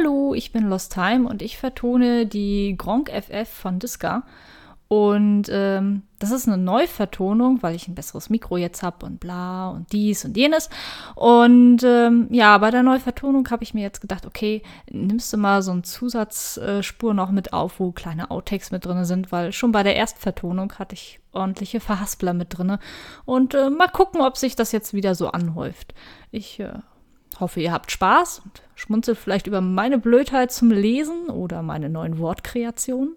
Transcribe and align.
Hallo, 0.00 0.32
ich 0.34 0.50
bin 0.52 0.68
Lost 0.68 0.94
Time 0.94 1.28
und 1.28 1.42
ich 1.42 1.58
vertone 1.58 2.24
die 2.24 2.74
Gronk 2.78 3.10
FF 3.10 3.48
von 3.48 3.78
Disca. 3.78 4.22
Und 4.88 5.44
ähm, 5.50 6.02
das 6.18 6.30
ist 6.30 6.48
eine 6.48 6.56
Neuvertonung, 6.56 7.62
weil 7.62 7.74
ich 7.74 7.86
ein 7.86 7.94
besseres 7.94 8.30
Mikro 8.30 8.56
jetzt 8.56 8.82
habe 8.82 9.04
und 9.04 9.20
bla 9.20 9.68
und 9.68 9.92
dies 9.92 10.24
und 10.24 10.36
jenes. 10.36 10.70
Und 11.16 11.82
ähm, 11.84 12.28
ja, 12.30 12.56
bei 12.58 12.70
der 12.70 12.82
Neuvertonung 12.82 13.48
habe 13.50 13.62
ich 13.62 13.74
mir 13.74 13.82
jetzt 13.82 14.00
gedacht, 14.00 14.24
okay, 14.24 14.62
nimmst 14.90 15.32
du 15.32 15.36
mal 15.36 15.60
so 15.62 15.72
eine 15.72 15.82
Zusatzspur 15.82 17.12
noch 17.12 17.30
mit 17.30 17.52
auf, 17.52 17.78
wo 17.78 17.92
kleine 17.92 18.30
Outtakes 18.30 18.70
mit 18.70 18.86
drin 18.86 19.04
sind, 19.04 19.30
weil 19.32 19.52
schon 19.52 19.70
bei 19.70 19.82
der 19.82 19.96
Erstvertonung 19.96 20.72
hatte 20.78 20.94
ich 20.94 21.20
ordentliche 21.32 21.80
Verhaspler 21.80 22.32
mit 22.32 22.56
drin. 22.56 22.78
Und 23.26 23.54
äh, 23.54 23.68
mal 23.68 23.88
gucken, 23.88 24.22
ob 24.22 24.38
sich 24.38 24.56
das 24.56 24.72
jetzt 24.72 24.94
wieder 24.94 25.14
so 25.14 25.30
anhäuft. 25.30 25.94
Ich 26.30 26.58
äh, 26.58 26.72
hoffe, 27.40 27.60
ihr 27.60 27.72
habt 27.72 27.90
Spaß 27.90 28.40
und 28.44 28.62
schmunzelt 28.74 29.18
vielleicht 29.18 29.46
über 29.46 29.60
meine 29.60 29.98
Blödheit 29.98 30.52
zum 30.52 30.70
Lesen 30.70 31.28
oder 31.28 31.62
meine 31.62 31.88
neuen 31.88 32.18
Wortkreationen. 32.18 33.16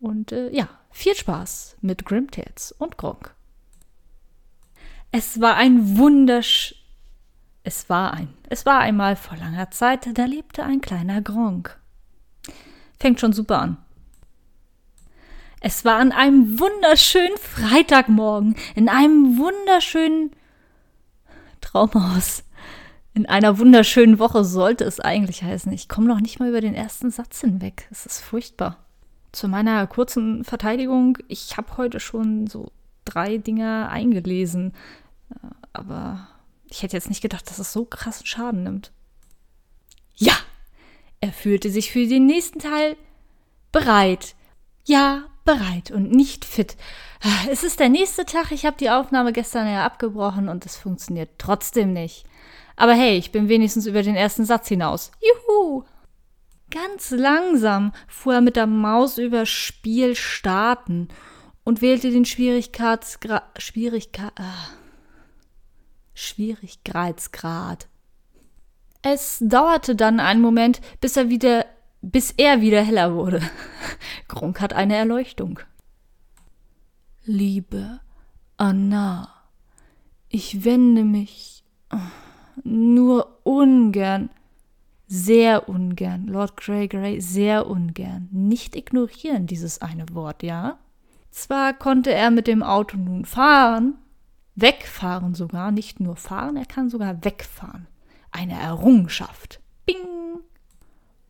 Und 0.00 0.32
äh, 0.32 0.50
ja, 0.50 0.68
viel 0.90 1.14
Spaß 1.14 1.76
mit 1.80 2.04
Grimtales 2.04 2.72
und 2.72 2.98
Gronk. 2.98 3.34
Es 5.12 5.40
war 5.40 5.56
ein 5.56 5.98
wundersch. 5.98 6.74
Es 7.64 7.88
war 7.88 8.14
ein. 8.14 8.34
Es 8.48 8.66
war 8.66 8.80
einmal 8.80 9.16
vor 9.16 9.36
langer 9.36 9.70
Zeit, 9.70 10.08
da 10.14 10.24
lebte 10.24 10.64
ein 10.64 10.80
kleiner 10.80 11.22
Gronk. 11.22 11.78
Fängt 12.98 13.20
schon 13.20 13.32
super 13.32 13.60
an. 13.60 13.76
Es 15.60 15.84
war 15.84 15.98
an 15.98 16.10
einem 16.10 16.58
wunderschönen 16.58 17.36
Freitagmorgen, 17.36 18.56
in 18.74 18.88
einem 18.88 19.38
wunderschönen 19.38 20.32
Traumhaus. 21.60 22.42
In 23.14 23.26
einer 23.26 23.58
wunderschönen 23.58 24.18
Woche 24.18 24.42
sollte 24.44 24.84
es 24.84 24.98
eigentlich 24.98 25.42
heißen. 25.42 25.70
Ich 25.72 25.88
komme 25.88 26.06
noch 26.06 26.20
nicht 26.20 26.40
mal 26.40 26.48
über 26.48 26.62
den 26.62 26.74
ersten 26.74 27.10
Satz 27.10 27.40
hinweg. 27.40 27.86
Es 27.90 28.06
ist 28.06 28.20
furchtbar. 28.20 28.78
Zu 29.32 29.48
meiner 29.48 29.86
kurzen 29.86 30.44
Verteidigung, 30.44 31.18
ich 31.28 31.56
habe 31.56 31.76
heute 31.76 32.00
schon 32.00 32.46
so 32.46 32.72
drei 33.04 33.38
Dinge 33.38 33.88
eingelesen, 33.88 34.72
äh, 35.30 35.34
aber 35.72 36.28
ich 36.68 36.82
hätte 36.82 36.96
jetzt 36.96 37.08
nicht 37.08 37.20
gedacht, 37.20 37.50
dass 37.50 37.58
es 37.58 37.72
so 37.72 37.84
krassen 37.84 38.26
Schaden 38.26 38.62
nimmt. 38.62 38.92
Ja, 40.14 40.34
er 41.20 41.32
fühlte 41.32 41.70
sich 41.70 41.92
für 41.92 42.06
den 42.06 42.26
nächsten 42.26 42.58
Teil 42.58 42.96
bereit. 43.72 44.34
Ja, 44.84 45.24
bereit 45.44 45.90
und 45.90 46.10
nicht 46.10 46.44
fit. 46.44 46.76
Es 47.50 47.62
ist 47.62 47.80
der 47.80 47.88
nächste 47.88 48.24
Tag, 48.24 48.52
ich 48.52 48.64
habe 48.64 48.76
die 48.78 48.90
Aufnahme 48.90 49.32
gestern 49.32 49.66
ja 49.66 49.84
abgebrochen 49.84 50.48
und 50.48 50.64
es 50.66 50.76
funktioniert 50.76 51.30
trotzdem 51.38 51.92
nicht. 51.92 52.24
Aber 52.76 52.94
hey, 52.94 53.16
ich 53.16 53.32
bin 53.32 53.48
wenigstens 53.48 53.86
über 53.86 54.02
den 54.02 54.16
ersten 54.16 54.44
Satz 54.44 54.68
hinaus. 54.68 55.10
Juhu! 55.20 55.84
Ganz 56.70 57.10
langsam 57.10 57.92
fuhr 58.08 58.34
er 58.34 58.40
mit 58.40 58.56
der 58.56 58.66
Maus 58.66 59.18
über 59.18 59.44
Spiel 59.44 60.16
starten 60.16 61.08
und 61.64 61.82
wählte 61.82 62.10
den 62.10 62.24
Schwierigkeitsgrad. 62.24 63.62
Schwierigkeit. 63.62 64.32
Äh, 64.38 64.42
Schwierigkeitsgrad. 66.14 67.88
Es 69.02 69.38
dauerte 69.40 69.96
dann 69.96 70.20
einen 70.20 70.40
Moment, 70.40 70.80
bis 71.00 71.16
er 71.16 71.28
wieder, 71.28 71.66
bis 72.00 72.32
er 72.36 72.60
wieder 72.60 72.82
heller 72.82 73.14
wurde. 73.14 73.42
Gronk 74.28 74.60
hat 74.60 74.72
eine 74.72 74.96
Erleuchtung. 74.96 75.60
Liebe 77.24 78.00
Anna, 78.56 79.28
ich 80.28 80.64
wende 80.64 81.04
mich 81.04 81.64
nur 82.64 83.40
ungern 83.44 84.30
sehr 85.12 85.68
ungern. 85.68 86.26
Lord 86.26 86.56
Grey 86.56 86.88
Grey 86.88 87.20
sehr 87.20 87.66
ungern. 87.66 88.30
Nicht 88.32 88.74
ignorieren 88.74 89.46
dieses 89.46 89.82
eine 89.82 90.06
Wort, 90.14 90.42
ja? 90.42 90.78
Zwar 91.30 91.74
konnte 91.74 92.12
er 92.14 92.30
mit 92.30 92.46
dem 92.46 92.62
Auto 92.62 92.96
nun 92.96 93.26
fahren, 93.26 93.94
wegfahren 94.54 95.34
sogar, 95.34 95.70
nicht 95.70 96.00
nur 96.00 96.16
fahren, 96.16 96.56
er 96.56 96.64
kann 96.64 96.88
sogar 96.88 97.22
wegfahren. 97.24 97.88
Eine 98.30 98.58
Errungenschaft. 98.58 99.60
Bing! 99.84 100.40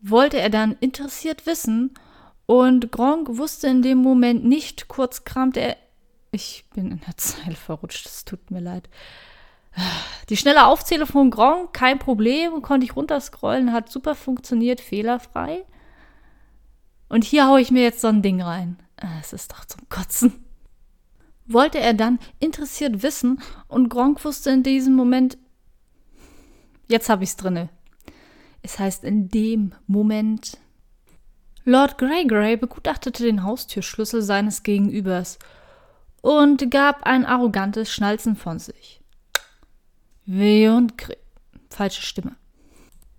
Wollte 0.01 0.39
er 0.39 0.51
dann 0.51 0.77
interessiert 0.79 1.47
wissen, 1.47 1.95
und 2.47 2.93
Gronk 2.93 3.37
wusste 3.37 3.67
in 3.67 3.83
dem 3.83 3.99
Moment 3.99 4.45
nicht, 4.45 4.87
kurz 4.87 5.25
kramte 5.25 5.61
er. 5.61 5.77
Ich 6.31 6.67
bin 6.75 6.91
in 6.93 7.01
der 7.01 7.17
Zeile 7.17 7.57
verrutscht, 7.57 8.07
es 8.07 8.25
tut 8.25 8.51
mir 8.53 8.61
leid. 8.61 8.89
Die 10.29 10.37
schnelle 10.37 10.67
Aufzählung 10.67 11.07
von 11.07 11.31
Gronk, 11.31 11.73
kein 11.73 11.99
Problem, 11.99 12.63
konnte 12.63 12.85
ich 12.87 12.97
runterscrollen, 12.97 13.73
hat 13.73 13.91
super 13.91 14.15
funktioniert, 14.15 14.81
fehlerfrei. 14.81 15.65
Und 17.09 17.25
hier 17.25 17.47
haue 17.47 17.61
ich 17.61 17.71
mir 17.71 17.83
jetzt 17.83 18.01
so 18.01 18.09
ein 18.09 18.23
Ding 18.23 18.41
rein. 18.41 18.79
Ah, 18.97 19.19
es 19.21 19.33
ist 19.33 19.53
doch 19.53 19.65
zum 19.65 19.89
Kotzen. 19.89 20.45
Wollte 21.47 21.79
er 21.81 21.93
dann 21.93 22.19
interessiert 22.39 23.03
wissen 23.03 23.43
und 23.69 23.89
Gronk 23.89 24.25
wusste 24.25 24.51
in 24.51 24.63
diesem 24.63 24.95
Moment, 24.95 25.37
jetzt 26.89 27.09
habe 27.09 27.25
ich 27.25 27.31
es 27.31 27.37
drinne. 27.37 27.69
Es 28.63 28.79
heißt 28.79 29.05
in 29.05 29.29
dem 29.29 29.75
Moment. 29.87 30.57
Lord 31.65 31.99
Greygrey 31.99 32.57
begutachtete 32.57 33.25
den 33.25 33.43
Haustürschlüssel 33.43 34.23
seines 34.23 34.63
Gegenübers 34.63 35.39
und 36.23 36.71
gab 36.71 37.03
ein 37.03 37.27
arrogantes 37.27 37.93
Schnalzen 37.93 38.37
von 38.37 38.59
sich. 38.59 39.02
Und 40.27 40.99
Gre 40.99 41.17
Falsche 41.71 42.03
Stimme. 42.03 42.37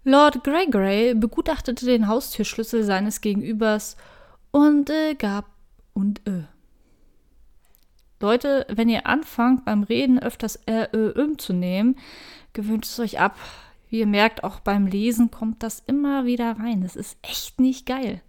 Lord 0.04 0.44
Gregory 0.44 1.16
begutachtete 1.16 1.86
den 1.86 2.08
Haustürschlüssel 2.08 2.84
seines 2.84 3.22
Gegenübers 3.22 3.98
und 4.52 4.90
äh, 4.90 5.16
gab 5.16 5.46
und 5.94 6.26
äh. 6.28 6.44
Leute, 8.20 8.66
wenn 8.70 8.90
ihr 8.90 9.08
anfangt 9.08 9.66
beim 9.66 9.84
Reden 9.84 10.20
öfters 10.20 10.58
äh, 10.68 10.84
äh, 10.84 11.20
ähm 11.20 11.38
zu 11.40 11.52
nehmen, 11.52 11.98
gewöhnt 12.54 12.86
es 12.86 13.00
euch 13.00 13.20
ab. 13.20 13.38
Wie 13.90 14.00
ihr 14.00 14.08
merkt, 14.08 14.44
auch 14.44 14.60
beim 14.60 14.88
Lesen 14.88 15.32
kommt 15.32 15.64
das 15.64 15.80
immer 15.80 16.26
wieder 16.26 16.58
rein. 16.58 16.82
Das 16.82 16.96
ist 16.96 17.18
echt 17.22 17.60
nicht 17.60 17.86
geil. 17.86 18.22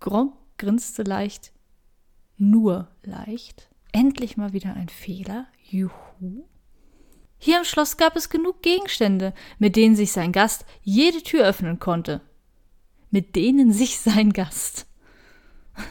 Gronk 0.00 0.34
grinste 0.56 1.02
leicht. 1.02 1.52
Nur 2.36 2.88
leicht. 3.02 3.68
Endlich 3.92 4.36
mal 4.36 4.52
wieder 4.52 4.74
ein 4.74 4.88
Fehler. 4.88 5.46
Juhu. 5.62 6.44
Hier 7.38 7.58
im 7.58 7.64
Schloss 7.64 7.96
gab 7.96 8.16
es 8.16 8.28
genug 8.28 8.62
Gegenstände, 8.62 9.32
mit 9.58 9.76
denen 9.76 9.94
sich 9.94 10.12
sein 10.12 10.32
Gast 10.32 10.64
jede 10.82 11.22
Tür 11.22 11.46
öffnen 11.46 11.78
konnte. 11.78 12.20
Mit 13.10 13.36
denen 13.36 13.72
sich 13.72 13.98
sein 13.98 14.32
Gast. 14.32 14.86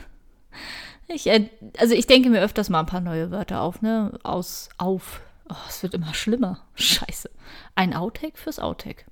Ich, 1.10 1.28
äh, 1.28 1.50
also 1.78 1.94
ich 1.94 2.06
denke 2.06 2.30
mir 2.30 2.42
öfters 2.42 2.68
mal 2.68 2.82
ein 2.82 2.86
paar 2.86 3.00
neue 3.00 3.32
Wörter 3.32 3.62
auf, 3.62 3.82
ne? 3.82 4.20
Aus, 4.24 4.68
auf. 4.78 5.22
Oh, 5.48 5.56
es 5.70 5.82
wird 5.82 5.94
immer 5.94 6.14
schlimmer. 6.14 6.68
Scheiße. 6.76 7.30
Ein 7.76 7.94
Outtake 7.94 8.38
fürs 8.38 8.60
Outtake. 8.60 9.06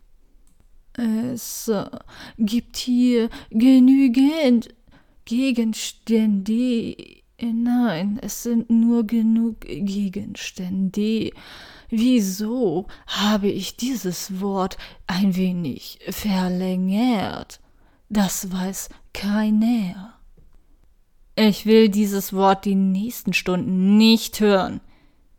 Es 0.97 1.69
äh, 1.69 1.85
gibt 2.37 2.75
hier 2.75 3.29
genügend 3.49 4.75
Gegenstände. 5.23 6.97
Nein, 7.41 8.19
es 8.21 8.43
sind 8.43 8.69
nur 8.69 9.07
genug 9.07 9.61
Gegenstände. 9.61 11.31
Wieso 11.89 12.87
habe 13.07 13.47
ich 13.47 13.77
dieses 13.77 14.41
Wort 14.41 14.77
ein 15.07 15.35
wenig 15.35 15.99
verlängert? 16.09 17.59
Das 18.09 18.51
weiß 18.51 18.89
keiner. 19.13 20.19
Ich 21.35 21.65
will 21.65 21.89
dieses 21.89 22.33
Wort 22.33 22.65
die 22.65 22.75
nächsten 22.75 23.33
Stunden 23.33 23.97
nicht 23.97 24.39
hören. 24.39 24.79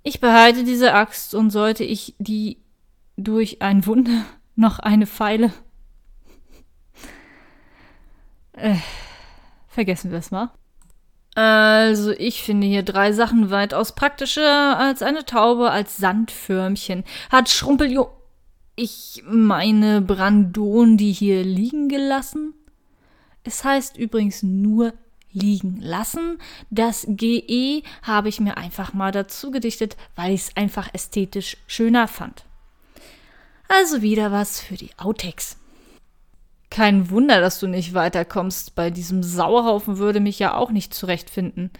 Ich 0.02 0.20
behalte 0.20 0.62
diese 0.62 0.92
Axt 0.92 1.34
und 1.34 1.50
sollte 1.50 1.84
ich 1.84 2.14
die 2.18 2.58
durch 3.16 3.62
ein 3.62 3.86
Wunder 3.86 4.24
noch 4.56 4.78
eine 4.78 5.06
Feile. 5.06 5.52
Äh, 8.52 8.76
vergessen 9.68 10.10
wir 10.10 10.18
es 10.18 10.30
mal. 10.30 10.50
Also, 11.36 12.12
ich 12.12 12.42
finde 12.42 12.66
hier 12.66 12.82
drei 12.82 13.12
Sachen 13.12 13.50
weitaus 13.50 13.94
praktischer 13.94 14.78
als 14.78 15.02
eine 15.02 15.26
Taube 15.26 15.70
als 15.70 15.98
Sandförmchen. 15.98 17.04
Hat 17.30 17.50
Schrumpeljo. 17.50 18.08
Ich 18.74 19.22
meine 19.28 20.00
Brandon 20.00 20.96
die 20.96 21.12
hier 21.12 21.44
liegen 21.44 21.90
gelassen? 21.90 22.54
Es 23.44 23.64
heißt 23.64 23.98
übrigens 23.98 24.42
nur 24.42 24.94
liegen 25.30 25.78
lassen. 25.78 26.38
Das 26.70 27.06
GE 27.06 27.82
habe 28.02 28.30
ich 28.30 28.40
mir 28.40 28.56
einfach 28.56 28.94
mal 28.94 29.12
dazu 29.12 29.50
gedichtet, 29.50 29.98
weil 30.14 30.32
ich 30.32 30.40
es 30.40 30.56
einfach 30.56 30.88
ästhetisch 30.94 31.58
schöner 31.66 32.08
fand. 32.08 32.46
Also 33.68 34.00
wieder 34.00 34.32
was 34.32 34.58
für 34.58 34.76
die 34.76 34.90
Outtakes. 34.96 35.58
Kein 36.70 37.10
Wunder, 37.10 37.40
dass 37.40 37.60
du 37.60 37.66
nicht 37.66 37.94
weiterkommst. 37.94 38.74
Bei 38.74 38.90
diesem 38.90 39.22
Sauhaufen 39.22 39.98
würde 39.98 40.20
mich 40.20 40.38
ja 40.38 40.54
auch 40.54 40.70
nicht 40.70 40.92
zurechtfinden. 40.94 41.70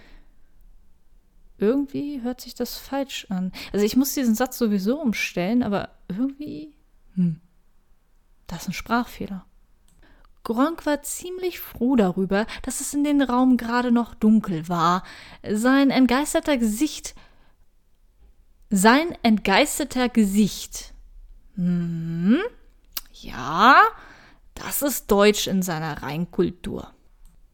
Irgendwie 1.58 2.22
hört 2.22 2.40
sich 2.40 2.54
das 2.54 2.76
falsch 2.76 3.26
an. 3.30 3.52
Also 3.72 3.84
ich 3.84 3.96
muss 3.96 4.14
diesen 4.14 4.34
Satz 4.34 4.58
sowieso 4.58 5.00
umstellen, 5.00 5.62
aber 5.62 5.90
irgendwie. 6.08 6.74
Hm. 7.14 7.40
Das 8.46 8.62
ist 8.62 8.68
ein 8.68 8.74
Sprachfehler. 8.74 9.44
Gronk 10.44 10.86
war 10.86 11.02
ziemlich 11.02 11.58
froh 11.58 11.96
darüber, 11.96 12.46
dass 12.62 12.80
es 12.80 12.94
in 12.94 13.02
den 13.02 13.20
Raum 13.20 13.56
gerade 13.56 13.90
noch 13.90 14.14
dunkel 14.14 14.68
war. 14.68 15.02
Sein 15.50 15.90
entgeisterter 15.90 16.56
Gesicht. 16.56 17.16
Sein 18.70 19.16
entgeisterter 19.24 20.08
Gesicht. 20.08 20.94
Hm, 21.56 22.38
ja, 23.12 23.80
das 24.56 24.82
ist 24.82 25.10
Deutsch 25.10 25.46
in 25.46 25.62
seiner 25.62 26.02
Reinkultur. 26.02 26.92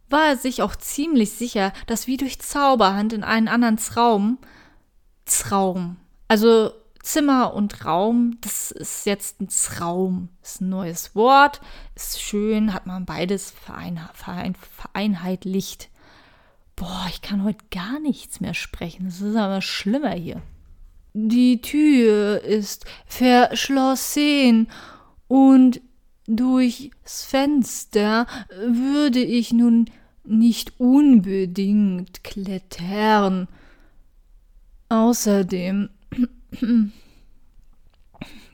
War 0.08 0.26
er 0.28 0.36
sich 0.36 0.62
auch 0.62 0.76
ziemlich 0.76 1.32
sicher, 1.32 1.72
dass 1.86 2.06
wie 2.06 2.16
durch 2.16 2.40
Zauberhand 2.40 3.12
in 3.12 3.24
einen 3.24 3.48
anderen 3.48 3.76
Traum, 3.76 4.38
Traum, 5.24 5.96
also 6.28 6.72
Zimmer 7.02 7.54
und 7.54 7.84
Raum, 7.84 8.38
das 8.40 8.70
ist 8.70 9.06
jetzt 9.06 9.40
ein 9.40 9.48
Traum, 9.48 10.28
ist 10.42 10.60
ein 10.60 10.68
neues 10.68 11.14
Wort, 11.16 11.60
ist 11.96 12.22
schön, 12.22 12.72
hat 12.72 12.86
man 12.86 13.04
beides 13.04 13.50
verein, 13.50 14.00
verein, 14.14 14.54
vereinheitlicht. 14.54 15.90
Boah, 16.76 17.06
ich 17.08 17.20
kann 17.20 17.44
heute 17.44 17.64
gar 17.70 17.98
nichts 17.98 18.40
mehr 18.40 18.54
sprechen, 18.54 19.06
es 19.06 19.20
ist 19.20 19.36
aber 19.36 19.62
schlimmer 19.62 20.12
hier. 20.12 20.40
Die 21.14 21.60
Tür 21.60 22.40
ist 22.42 22.86
verschlossen 23.06 24.68
und 25.26 25.80
durchs 26.26 27.24
Fenster 27.24 28.26
würde 28.66 29.22
ich 29.22 29.52
nun 29.52 29.90
nicht 30.24 30.78
unbedingt 30.78 32.22
klettern. 32.22 33.48
Außerdem, 34.88 35.88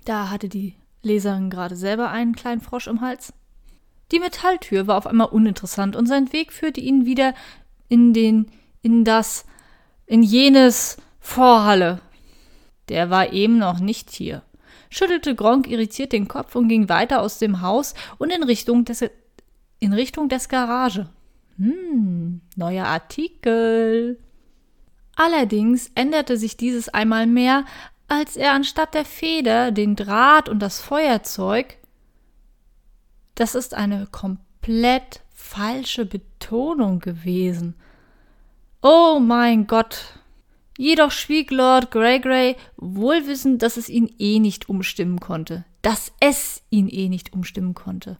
da 0.04 0.30
hatte 0.30 0.48
die 0.48 0.74
Leserin 1.02 1.50
gerade 1.50 1.76
selber 1.76 2.10
einen 2.10 2.34
kleinen 2.34 2.60
Frosch 2.60 2.86
im 2.86 3.00
Hals. 3.00 3.32
Die 4.12 4.20
Metalltür 4.20 4.86
war 4.86 4.96
auf 4.96 5.06
einmal 5.06 5.28
uninteressant 5.28 5.94
und 5.94 6.06
sein 6.06 6.32
Weg 6.32 6.52
führte 6.52 6.80
ihn 6.80 7.04
wieder 7.04 7.34
in 7.88 8.14
den, 8.14 8.46
in 8.82 9.04
das, 9.04 9.44
in 10.06 10.22
jenes 10.22 10.96
Vorhalle. 11.20 12.00
Der 12.88 13.10
war 13.10 13.32
eben 13.32 13.58
noch 13.58 13.80
nicht 13.80 14.10
hier 14.10 14.42
schüttelte 14.90 15.34
Gronk 15.34 15.68
irritiert 15.68 16.12
den 16.12 16.28
Kopf 16.28 16.54
und 16.54 16.68
ging 16.68 16.88
weiter 16.88 17.20
aus 17.20 17.38
dem 17.38 17.60
Haus 17.62 17.94
und 18.18 18.30
in 18.30 18.42
Richtung 18.42 18.84
des, 18.84 19.04
in 19.78 19.92
Richtung 19.92 20.28
des 20.28 20.48
Garage. 20.48 21.08
Hm, 21.56 22.40
neuer 22.56 22.86
Artikel. 22.86 24.18
Allerdings 25.16 25.90
änderte 25.94 26.36
sich 26.36 26.56
dieses 26.56 26.88
einmal 26.88 27.26
mehr, 27.26 27.64
als 28.06 28.36
er 28.36 28.52
anstatt 28.52 28.94
der 28.94 29.04
Feder 29.04 29.72
den 29.72 29.96
Draht 29.96 30.48
und 30.48 30.60
das 30.60 30.80
Feuerzeug 30.80 31.78
das 33.38 33.54
ist 33.54 33.74
eine 33.74 34.08
komplett 34.10 35.20
falsche 35.32 36.04
Betonung 36.04 36.98
gewesen. 36.98 37.76
Oh 38.82 39.20
mein 39.20 39.68
Gott, 39.68 40.18
Jedoch 40.80 41.10
schwieg 41.10 41.50
Lord 41.50 41.90
Greygray, 41.90 42.54
wohlwissend, 42.76 43.62
dass 43.62 43.76
es 43.76 43.88
ihn 43.88 44.14
eh 44.20 44.38
nicht 44.38 44.68
umstimmen 44.68 45.18
konnte. 45.18 45.64
Dass 45.82 46.12
es 46.20 46.62
ihn 46.70 46.88
eh 46.88 47.08
nicht 47.08 47.32
umstimmen 47.32 47.74
konnte. 47.74 48.16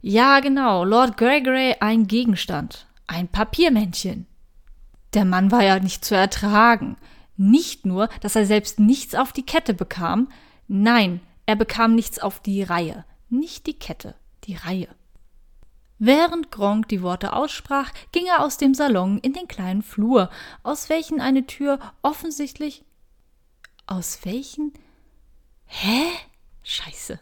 Ja, 0.00 0.40
genau, 0.40 0.82
Lord 0.82 1.16
Greygray 1.16 1.76
ein 1.78 2.08
Gegenstand. 2.08 2.88
Ein 3.06 3.28
Papiermännchen. 3.28 4.26
Der 5.14 5.24
Mann 5.24 5.52
war 5.52 5.62
ja 5.62 5.78
nicht 5.78 6.04
zu 6.04 6.16
ertragen. 6.16 6.96
Nicht 7.36 7.86
nur, 7.86 8.08
dass 8.20 8.34
er 8.34 8.46
selbst 8.46 8.80
nichts 8.80 9.14
auf 9.14 9.32
die 9.32 9.46
Kette 9.46 9.72
bekam, 9.72 10.28
nein, 10.66 11.20
er 11.46 11.54
bekam 11.54 11.94
nichts 11.94 12.18
auf 12.18 12.40
die 12.40 12.64
Reihe. 12.64 13.04
Nicht 13.30 13.68
die 13.68 13.78
Kette, 13.78 14.16
die 14.42 14.56
Reihe. 14.56 14.88
Während 16.04 16.50
Gronk 16.50 16.88
die 16.88 17.00
Worte 17.00 17.32
aussprach, 17.32 17.92
ging 18.10 18.26
er 18.26 18.42
aus 18.42 18.56
dem 18.56 18.74
Salon 18.74 19.18
in 19.18 19.34
den 19.34 19.46
kleinen 19.46 19.82
Flur, 19.82 20.30
aus 20.64 20.88
welchen 20.88 21.20
eine 21.20 21.46
Tür 21.46 21.78
offensichtlich. 22.02 22.82
Aus 23.86 24.18
welchen? 24.24 24.72
Hä? 25.66 26.06
Scheiße. 26.64 27.20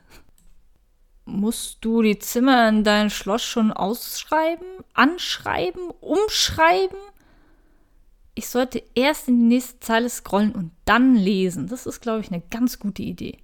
Musst 1.26 1.84
du 1.84 2.00
die 2.00 2.18
Zimmer 2.20 2.70
in 2.70 2.82
dein 2.82 3.10
Schloss 3.10 3.42
schon 3.42 3.70
ausschreiben, 3.70 4.66
anschreiben, 4.94 5.90
umschreiben? 6.00 6.96
Ich 8.34 8.48
sollte 8.48 8.82
erst 8.94 9.28
in 9.28 9.40
die 9.40 9.56
nächste 9.56 9.78
Zeile 9.80 10.08
scrollen 10.08 10.52
und 10.52 10.70
dann 10.86 11.16
lesen. 11.16 11.68
Das 11.68 11.84
ist, 11.84 12.00
glaube 12.00 12.20
ich, 12.20 12.32
eine 12.32 12.40
ganz 12.48 12.78
gute 12.78 13.02
Idee. 13.02 13.40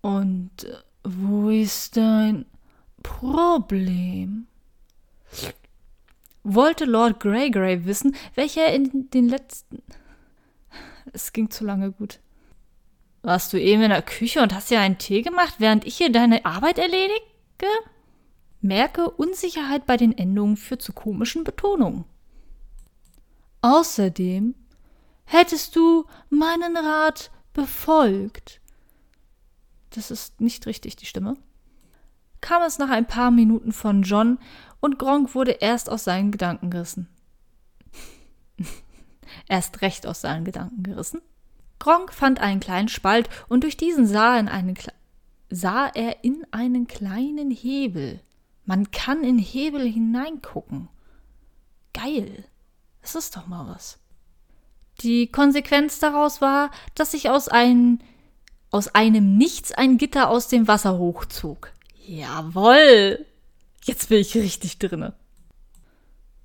Und 0.00 0.64
äh, 0.64 0.74
wo 1.06 1.50
ist 1.50 1.96
dein 1.96 2.46
Problem? 3.02 4.48
Wollte 6.42 6.84
Lord 6.84 7.20
Greygrey 7.20 7.84
wissen, 7.84 8.16
welcher 8.34 8.72
in 8.72 9.08
den 9.10 9.28
letzten. 9.28 9.82
Es 11.12 11.32
ging 11.32 11.50
zu 11.50 11.64
lange 11.64 11.92
gut. 11.92 12.18
Warst 13.22 13.52
du 13.52 13.60
eben 13.60 13.82
in 13.82 13.90
der 13.90 14.02
Küche 14.02 14.42
und 14.42 14.54
hast 14.54 14.70
dir 14.70 14.80
einen 14.80 14.98
Tee 14.98 15.22
gemacht, 15.22 15.54
während 15.58 15.84
ich 15.84 15.96
hier 15.96 16.10
deine 16.10 16.44
Arbeit 16.44 16.78
erledige? 16.78 17.14
Merke, 18.60 19.10
Unsicherheit 19.10 19.86
bei 19.86 19.96
den 19.96 20.16
Endungen 20.16 20.56
führt 20.56 20.82
zu 20.82 20.92
komischen 20.92 21.44
Betonungen. 21.44 22.04
Außerdem 23.62 24.54
hättest 25.24 25.76
du 25.76 26.06
meinen 26.30 26.76
Rat 26.76 27.30
befolgt, 27.52 28.60
das 29.96 30.10
ist 30.10 30.40
nicht 30.40 30.66
richtig 30.66 30.96
die 30.96 31.06
Stimme, 31.06 31.36
kam 32.40 32.62
es 32.62 32.78
nach 32.78 32.90
ein 32.90 33.06
paar 33.06 33.30
Minuten 33.30 33.72
von 33.72 34.02
John 34.02 34.38
und 34.80 34.98
Gronk 34.98 35.34
wurde 35.34 35.52
erst 35.52 35.90
aus 35.90 36.04
seinen 36.04 36.30
Gedanken 36.30 36.70
gerissen. 36.70 37.08
erst 39.48 39.82
recht 39.82 40.06
aus 40.06 40.20
seinen 40.20 40.44
Gedanken 40.44 40.82
gerissen. 40.82 41.20
Gronk 41.78 42.12
fand 42.12 42.40
einen 42.40 42.60
kleinen 42.60 42.88
Spalt 42.88 43.28
und 43.48 43.64
durch 43.64 43.76
diesen 43.76 44.06
sah, 44.06 44.42
sah 45.50 45.86
er 45.88 46.24
in 46.24 46.46
einen 46.50 46.86
kleinen 46.86 47.50
Hebel. 47.50 48.20
Man 48.64 48.90
kann 48.90 49.22
in 49.22 49.38
Hebel 49.38 49.86
hineingucken. 49.86 50.88
Geil. 51.92 52.44
Das 53.02 53.14
ist 53.14 53.36
doch 53.36 53.46
mal 53.46 53.68
was. 53.68 53.98
Die 55.02 55.30
Konsequenz 55.30 55.98
daraus 55.98 56.40
war, 56.40 56.70
dass 56.94 57.12
sich 57.12 57.30
aus 57.30 57.48
einem 57.48 58.00
aus 58.70 58.88
einem 58.88 59.36
Nichts 59.36 59.72
ein 59.72 59.98
Gitter 59.98 60.28
aus 60.30 60.48
dem 60.48 60.68
Wasser 60.68 60.98
hochzog. 60.98 61.72
Jawoll! 62.06 63.24
Jetzt 63.84 64.08
bin 64.08 64.18
ich 64.18 64.34
richtig 64.34 64.78
drinne. 64.78 65.14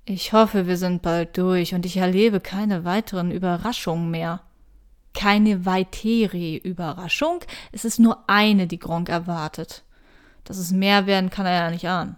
Ich 0.04 0.32
hoffe, 0.32 0.66
wir 0.66 0.76
sind 0.76 1.02
bald 1.02 1.36
durch 1.38 1.74
und 1.74 1.86
ich 1.86 1.96
erlebe 1.96 2.40
keine 2.40 2.84
weiteren 2.84 3.30
Überraschungen 3.30 4.10
mehr. 4.10 4.40
Keine 5.14 5.66
weitere 5.66 6.56
Überraschung, 6.56 7.40
es 7.70 7.84
ist 7.84 7.98
nur 7.98 8.28
eine, 8.28 8.66
die 8.66 8.78
Gronk 8.78 9.08
erwartet. 9.08 9.84
Dass 10.44 10.58
es 10.58 10.72
mehr 10.72 11.06
werden, 11.06 11.30
kann 11.30 11.46
er 11.46 11.64
ja 11.64 11.70
nicht 11.70 11.86
ahnen. 11.86 12.16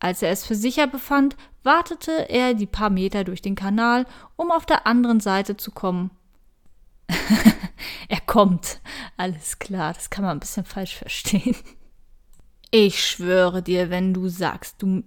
Als 0.00 0.22
er 0.22 0.30
es 0.30 0.44
für 0.44 0.54
sicher 0.54 0.86
befand, 0.86 1.36
wartete 1.62 2.28
er 2.28 2.54
die 2.54 2.66
paar 2.66 2.90
Meter 2.90 3.24
durch 3.24 3.42
den 3.42 3.54
Kanal, 3.54 4.06
um 4.36 4.50
auf 4.50 4.66
der 4.66 4.86
anderen 4.86 5.20
Seite 5.20 5.56
zu 5.56 5.70
kommen. 5.70 6.10
er 8.08 8.20
kommt. 8.20 8.80
Alles 9.16 9.58
klar, 9.58 9.92
das 9.92 10.10
kann 10.10 10.24
man 10.24 10.36
ein 10.36 10.40
bisschen 10.40 10.64
falsch 10.64 10.96
verstehen. 10.96 11.56
Ich 12.70 13.04
schwöre 13.04 13.62
dir, 13.62 13.90
wenn 13.90 14.14
du 14.14 14.28
sagst, 14.28 14.82
du 14.82 15.02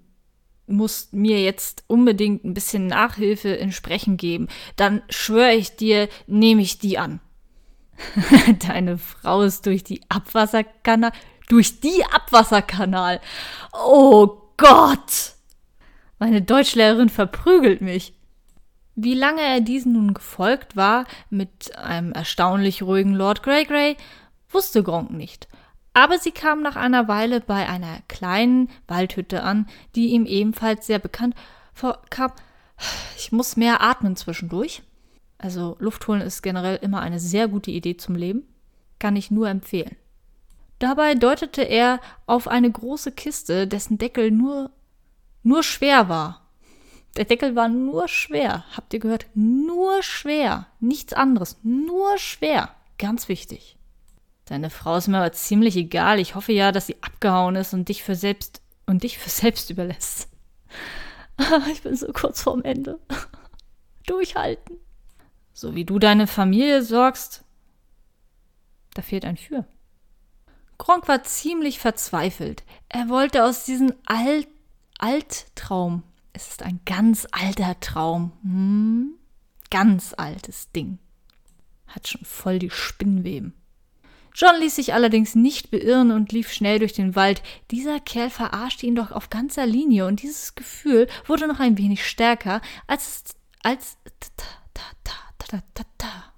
musst 0.67 1.13
mir 1.13 1.41
jetzt 1.41 1.83
unbedingt 1.87 2.43
ein 2.43 2.53
bisschen 2.53 2.87
Nachhilfe 2.87 3.49
in 3.49 3.71
Sprechen 3.71 4.17
geben, 4.17 4.47
dann 4.75 5.01
schwöre 5.09 5.53
ich 5.53 5.75
dir, 5.75 6.09
nehme 6.27 6.61
ich 6.61 6.79
die 6.79 6.97
an. 6.97 7.19
Deine 8.67 8.97
Frau 8.97 9.41
ist 9.41 9.65
durch 9.65 9.83
die 9.83 10.01
Abwasserkanal. 10.09 11.11
Durch 11.49 11.79
die 11.79 12.03
Abwasserkanal. 12.05 13.21
Oh 13.73 14.41
Gott! 14.57 15.33
Meine 16.19 16.41
Deutschlehrerin 16.41 17.09
verprügelt 17.09 17.81
mich. 17.81 18.13
Wie 18.95 19.15
lange 19.15 19.41
er 19.41 19.61
diesen 19.61 19.93
nun 19.93 20.13
gefolgt 20.13 20.75
war, 20.75 21.05
mit 21.29 21.75
einem 21.75 22.11
erstaunlich 22.11 22.83
ruhigen 22.83 23.13
Lord 23.13 23.41
Greygrey, 23.41 23.97
wusste 24.51 24.83
Gronk 24.83 25.11
nicht. 25.11 25.47
Aber 25.93 26.19
sie 26.19 26.31
kam 26.31 26.61
nach 26.61 26.75
einer 26.75 27.07
Weile 27.07 27.39
bei 27.41 27.67
einer 27.67 27.99
kleinen 28.07 28.69
Waldhütte 28.87 29.43
an, 29.43 29.67
die 29.95 30.07
ihm 30.09 30.25
ebenfalls 30.25 30.87
sehr 30.87 30.99
bekannt 30.99 31.35
vorkam. 31.73 32.31
Ich 33.17 33.31
muss 33.31 33.57
mehr 33.57 33.81
atmen 33.81 34.15
zwischendurch. 34.15 34.83
Also 35.37 35.75
Luft 35.79 36.07
holen 36.07 36.21
ist 36.21 36.41
generell 36.41 36.77
immer 36.77 37.01
eine 37.01 37.19
sehr 37.19 37.47
gute 37.47 37.71
Idee 37.71 37.97
zum 37.97 38.15
Leben. 38.15 38.43
Kann 38.99 39.15
ich 39.15 39.31
nur 39.31 39.49
empfehlen. 39.49 39.95
Dabei 40.79 41.15
deutete 41.15 41.61
er 41.61 41.99
auf 42.25 42.47
eine 42.47 42.71
große 42.71 43.11
Kiste, 43.11 43.67
dessen 43.67 43.97
Deckel 43.97 44.31
nur, 44.31 44.71
nur 45.43 45.63
schwer 45.63 46.09
war 46.09 46.42
der 47.15 47.25
Deckel 47.25 47.55
war 47.55 47.67
nur 47.67 48.07
schwer. 48.07 48.65
Habt 48.75 48.93
ihr 48.93 48.99
gehört? 48.99 49.27
Nur 49.35 50.01
schwer. 50.01 50.67
Nichts 50.79 51.13
anderes. 51.13 51.57
Nur 51.63 52.17
schwer. 52.17 52.73
Ganz 52.97 53.27
wichtig. 53.27 53.77
Deine 54.45 54.69
Frau 54.69 54.97
ist 54.97 55.07
mir 55.07 55.17
aber 55.17 55.31
ziemlich 55.31 55.75
egal. 55.77 56.19
Ich 56.19 56.35
hoffe 56.35 56.51
ja, 56.51 56.71
dass 56.71 56.87
sie 56.87 57.01
abgehauen 57.01 57.55
ist 57.55 57.73
und 57.73 57.89
dich 57.89 58.03
für 58.03 58.15
selbst 58.15 58.61
und 58.85 59.03
dich 59.03 59.17
für 59.17 59.29
selbst 59.29 59.69
überlässt. 59.69 60.29
Ich 61.71 61.81
bin 61.81 61.95
so 61.95 62.11
kurz 62.13 62.43
vorm 62.43 62.63
Ende. 62.63 62.99
Durchhalten. 64.05 64.77
So 65.53 65.75
wie 65.75 65.85
du 65.85 65.99
deine 65.99 66.27
Familie 66.27 66.83
sorgst, 66.83 67.43
da 68.93 69.01
fehlt 69.01 69.25
ein 69.25 69.37
Für. 69.37 69.65
Gronk 70.77 71.07
war 71.07 71.23
ziemlich 71.23 71.79
verzweifelt. 71.79 72.63
Er 72.89 73.09
wollte 73.09 73.45
aus 73.45 73.65
diesem 73.65 73.93
Alt 74.05 74.47
Alttraum. 74.99 76.03
Es 76.33 76.49
ist 76.49 76.63
ein 76.63 76.79
ganz 76.85 77.27
alter 77.31 77.79
Traum. 77.79 78.33
Hm? 78.41 79.13
Ganz 79.69 80.13
altes 80.17 80.71
Ding. 80.71 80.99
Hat 81.87 82.07
schon 82.07 82.25
voll 82.25 82.59
die 82.59 82.71
Spinnweben. 82.71 83.53
John 84.35 84.59
ließ 84.59 84.75
sich 84.75 84.93
allerdings 84.95 85.35
nicht 85.35 85.69
beirren 85.69 86.09
und 86.11 86.31
lief 86.31 86.51
schnell 86.51 86.79
durch 86.79 86.93
den 86.93 87.15
Wald. 87.15 87.43
Dieser 87.69 87.99
Kerl 87.99 88.31
verarschte 88.31 88.87
ihn 88.87 88.95
doch 88.95 89.11
auf 89.11 89.29
ganzer 89.29 89.67
Linie 89.67 90.07
und 90.07 90.23
dieses 90.23 90.55
Gefühl 90.55 91.07
wurde 91.27 91.47
noch 91.47 91.59
ein 91.59 91.77
wenig 91.77 92.05
stärker, 92.05 92.61
als 92.87 93.35
als 93.61 93.97
ta 94.19 94.43
ta 94.73 94.83
ta 95.03 95.13
ta 95.37 95.63
ta 95.75 95.83
ta 95.97 96.32